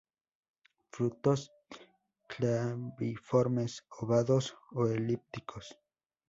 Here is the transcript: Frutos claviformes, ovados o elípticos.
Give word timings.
Frutos 0.93 1.41
claviformes, 2.31 3.71
ovados 3.99 4.45
o 4.73 4.87
elípticos. 4.87 5.65